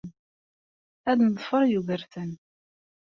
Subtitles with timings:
[1.09, 2.31] Ad neḍfer Yugurten.